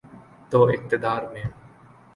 تو 0.49 0.63
اقتدار 0.67 1.21
میں۔ 1.33 1.43